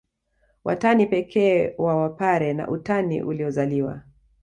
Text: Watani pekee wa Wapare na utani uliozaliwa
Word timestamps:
Watani 0.63 1.05
pekee 1.05 1.75
wa 1.77 1.95
Wapare 1.95 2.53
na 2.53 2.67
utani 2.69 3.21
uliozaliwa 3.23 4.01